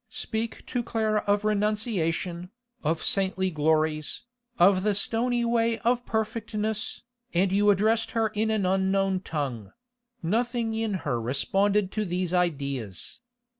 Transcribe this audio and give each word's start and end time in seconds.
Speak 0.09 0.65
to 0.65 0.81
Clara 0.81 1.23
of 1.27 1.45
renunciation, 1.45 2.49
of 2.83 3.03
saintly 3.03 3.51
glories, 3.51 4.21
of 4.57 4.81
the 4.81 4.95
stony 4.95 5.45
way 5.45 5.77
of 5.81 6.07
perfectness, 6.07 7.03
and 7.35 7.51
you 7.51 7.69
addressed 7.69 8.09
her 8.17 8.29
in 8.29 8.49
an 8.49 8.65
unknown 8.65 9.19
tongue; 9.19 9.73
nothing 10.23 10.73
in 10.73 10.95
her 11.05 11.21
responded 11.21 11.91
to 11.91 12.03
these 12.03 12.33
ideas. 12.33 13.19